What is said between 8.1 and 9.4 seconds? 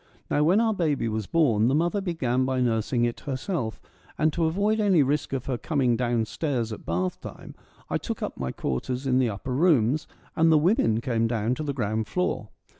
up my quarters in the